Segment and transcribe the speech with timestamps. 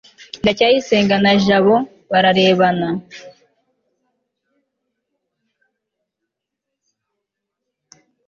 [0.41, 1.75] ndacyayisenga na jabo
[2.11, 2.87] bararebana